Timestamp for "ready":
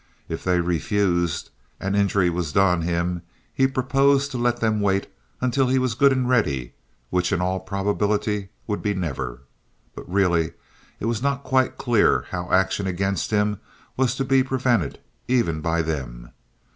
6.27-6.73